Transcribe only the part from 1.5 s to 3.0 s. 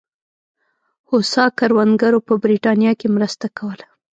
کروندګرو په برېټانیا